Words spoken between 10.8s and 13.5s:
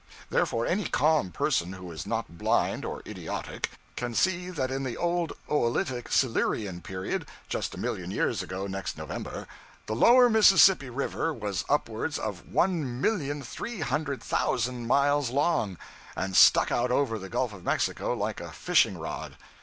River was upwards of one million